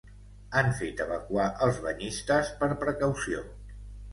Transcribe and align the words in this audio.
Han 0.61 0.69
fet 0.77 1.03
evacuar 1.05 1.45
els 1.67 1.79
banyistes 1.85 2.51
per 2.63 2.71
precaució. 2.85 3.45